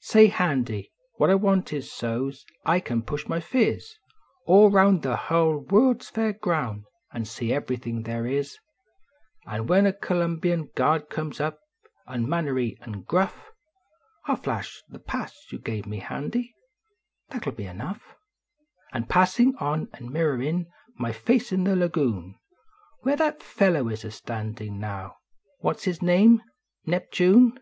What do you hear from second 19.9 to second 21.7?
an mirrorin my face in